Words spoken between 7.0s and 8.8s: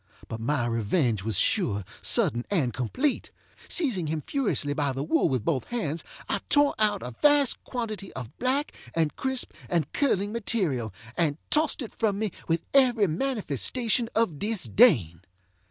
a vast quantity of black,